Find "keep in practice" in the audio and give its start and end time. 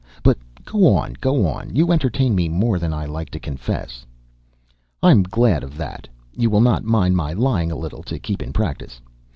8.17-8.99